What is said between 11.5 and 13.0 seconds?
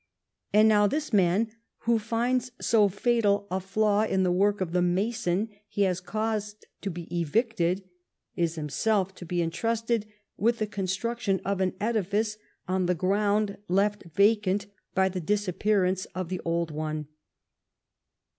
an edifice on the